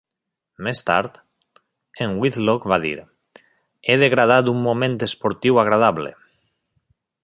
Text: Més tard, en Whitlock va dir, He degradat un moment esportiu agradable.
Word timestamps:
Més 0.67 0.79
tard, 0.87 1.19
en 2.07 2.17
Whitlock 2.23 2.67
va 2.75 2.81
dir, 2.87 2.95
He 3.95 4.01
degradat 4.07 4.53
un 4.57 4.67
moment 4.67 5.01
esportiu 5.11 5.65
agradable. 5.67 6.17